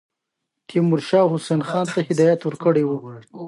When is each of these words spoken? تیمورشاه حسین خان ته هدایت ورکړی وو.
تیمورشاه 0.67 1.27
حسین 1.33 1.61
خان 1.69 1.85
ته 1.93 1.99
هدایت 2.09 2.41
ورکړی 2.43 2.83
وو. 2.85 2.97